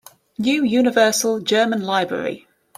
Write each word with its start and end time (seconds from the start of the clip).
New 0.39 0.63
Universal 0.63 1.41
German 1.41 1.83
Library. 1.83 2.47